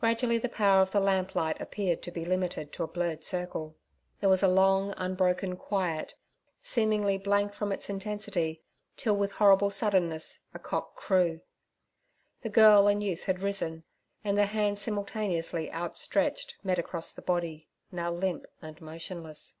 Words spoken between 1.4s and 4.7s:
appeared to be limited to a blurred circle. There was a